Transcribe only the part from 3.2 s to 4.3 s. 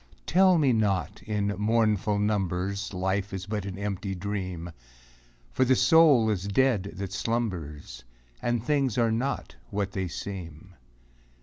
is but an empty